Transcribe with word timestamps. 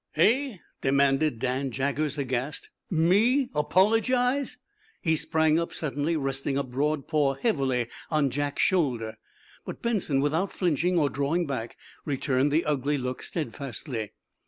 "Hey?" 0.13 0.59
demanded 0.81 1.37
Dan 1.37 1.69
Jaggers, 1.69 2.17
aghast. 2.17 2.71
"Me 2.89 3.51
apologize?" 3.53 4.57
He 4.99 5.15
sprang 5.15 5.59
up 5.59 5.71
suddenly, 5.73 6.17
resting 6.17 6.57
a 6.57 6.63
broad 6.63 7.07
paw 7.07 7.35
heavily 7.35 7.87
on 8.09 8.31
Jack's 8.31 8.63
shoulder. 8.63 9.19
But 9.63 9.83
Benson, 9.83 10.19
without 10.19 10.51
flinching, 10.51 10.97
or 10.97 11.11
drawing 11.11 11.45
back, 11.45 11.77
returned 12.03 12.51
the 12.51 12.65
ugly 12.65 12.97
look 12.97 13.21
steadfastly. 13.21 14.13